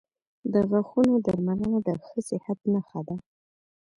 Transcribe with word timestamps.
•د 0.53 0.53
غاښونو 0.69 1.13
درملنه 1.25 1.77
د 1.87 1.89
ښه 2.05 2.19
صحت 2.29 2.59
نښه 2.73 3.01
ده. 3.07 3.15